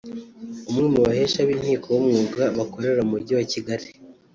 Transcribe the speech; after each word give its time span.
umwe 0.69 0.87
mu 0.93 0.99
bahesha 1.05 1.39
b’inkiko 1.47 1.87
b’umwuga 1.93 2.43
bakorera 2.57 3.01
mu 3.03 3.09
Mujyi 3.11 3.33
wa 3.37 3.45
Kigali 3.51 3.87